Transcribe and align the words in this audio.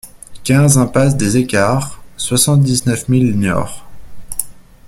quinze 0.43 0.79
impasse 0.79 1.15
des 1.15 1.37
Equarts, 1.37 2.01
soixante-dix-neuf 2.17 3.07
mille 3.07 3.37
Niort 3.37 3.85